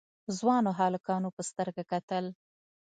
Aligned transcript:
ځوانو 0.37 0.71
هلکانو 0.79 1.29
په 1.35 1.41
سترګه 1.49 1.83
کتل. 1.91 2.25